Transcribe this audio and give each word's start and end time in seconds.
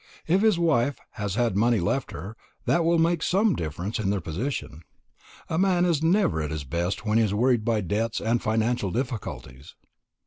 If 0.25 0.41
his 0.41 0.57
wife 0.57 0.97
has 1.11 1.35
had 1.35 1.55
money 1.55 1.79
left 1.79 2.09
her, 2.09 2.35
that 2.65 2.83
will 2.83 2.97
make 2.97 3.21
some 3.21 3.55
difference 3.55 3.99
in 3.99 4.09
their 4.09 4.19
position. 4.19 4.81
A 5.47 5.59
man 5.59 5.85
is 5.85 6.01
never 6.01 6.41
at 6.41 6.49
his 6.49 6.63
best 6.63 7.05
when 7.05 7.19
he 7.19 7.23
is 7.23 7.35
worried 7.35 7.63
by 7.63 7.81
debts 7.81 8.19
and 8.19 8.41
financial 8.41 8.89
difficulties." 8.89 9.75